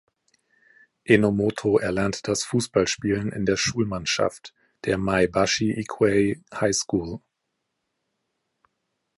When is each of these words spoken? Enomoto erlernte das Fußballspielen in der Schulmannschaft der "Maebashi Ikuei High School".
Enomoto 1.03 1.77
erlernte 1.77 2.23
das 2.23 2.41
Fußballspielen 2.45 3.31
in 3.31 3.45
der 3.45 3.55
Schulmannschaft 3.55 4.55
der 4.85 4.97
"Maebashi 4.97 5.73
Ikuei 5.79 6.41
High 6.55 6.73
School". 6.75 7.19